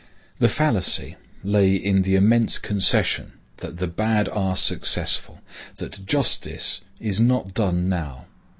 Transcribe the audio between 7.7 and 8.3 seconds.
now.